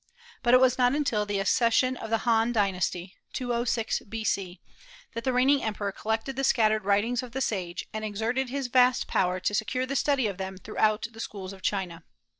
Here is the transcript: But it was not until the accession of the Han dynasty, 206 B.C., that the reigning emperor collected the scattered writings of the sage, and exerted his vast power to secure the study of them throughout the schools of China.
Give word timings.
But 0.41 0.55
it 0.55 0.59
was 0.59 0.79
not 0.79 0.95
until 0.95 1.27
the 1.27 1.37
accession 1.37 1.95
of 1.95 2.09
the 2.09 2.25
Han 2.25 2.51
dynasty, 2.51 3.17
206 3.33 3.99
B.C., 4.09 4.59
that 5.13 5.23
the 5.23 5.31
reigning 5.31 5.61
emperor 5.61 5.91
collected 5.91 6.35
the 6.35 6.43
scattered 6.43 6.85
writings 6.85 7.21
of 7.21 7.33
the 7.33 7.39
sage, 7.39 7.85
and 7.93 8.03
exerted 8.03 8.49
his 8.49 8.65
vast 8.65 9.05
power 9.05 9.39
to 9.41 9.53
secure 9.53 9.85
the 9.85 9.95
study 9.95 10.25
of 10.25 10.37
them 10.39 10.57
throughout 10.57 11.05
the 11.11 11.19
schools 11.19 11.53
of 11.53 11.61
China. 11.61 12.03